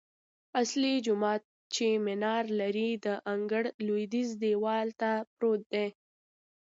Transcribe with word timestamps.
اصلي 0.61 0.93
جومات 1.05 1.43
چې 1.73 1.87
منار 2.05 2.45
لري، 2.61 2.89
د 3.05 3.07
انګړ 3.33 3.63
لویدیځ 3.87 4.29
دیوال 4.43 4.87
ته 5.01 5.11
پروت 5.35 5.61
دی. 5.73 5.87